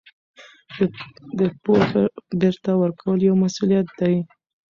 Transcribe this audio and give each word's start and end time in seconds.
د 1.37 1.39
پور 1.63 1.83
بېرته 2.41 2.71
ورکول 2.81 3.19
یو 3.27 3.35
مسوولیت 3.43 3.87
دی. 3.99 4.15